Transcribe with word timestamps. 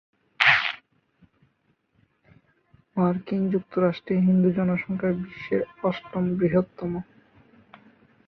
মার্কিন 2.97 3.41
যুক্তরাষ্ট্রে 3.49 4.13
হিন্দু-জনসংখ্যা 4.19 5.11
বিশ্বে 5.19 5.57
অষ্টম 5.83 6.23
বৃহত্তম। 6.37 6.91